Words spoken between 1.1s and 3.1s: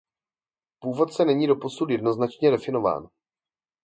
není doposud jednoznačně definován.